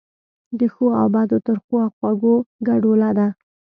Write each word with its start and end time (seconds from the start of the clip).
د 0.59 0.61
ښو 0.73 0.85
او 0.99 1.07
بدو، 1.13 1.37
ترخو 1.47 1.75
او 1.85 1.89
خوږو 1.95 2.35
ګډوله 2.67 3.09
ده. 3.17 3.27